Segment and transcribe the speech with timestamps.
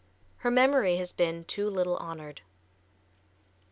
[0.37, 2.41] Her memory has been too little honored.